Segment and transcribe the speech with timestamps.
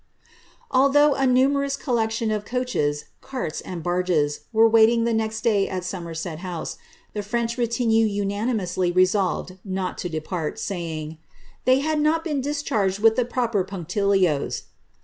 [0.71, 5.83] Although a numerous collection of coaches, carts, and barges, were waiting the next day at
[5.83, 6.79] Somerset House,
[7.13, 11.17] the French retinae unanimously resolved not to depart, saying, ^
[11.65, 14.63] they had not been dischar|;ed with the proper punctilios."